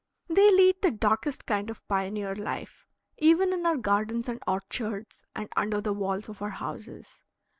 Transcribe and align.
They 0.27 0.49
lead 0.51 0.81
the 0.81 0.89
darkest 0.89 1.45
kind 1.45 1.69
of 1.69 1.87
pioneer 1.87 2.33
life, 2.33 2.87
even 3.19 3.53
in 3.53 3.67
our 3.67 3.77
gardens 3.77 4.27
and 4.27 4.41
orchards, 4.47 5.23
and 5.35 5.47
under 5.55 5.79
the 5.79 5.93
walls 5.93 6.27
of 6.27 6.41
our 6.41 6.49
houses. 6.49 7.21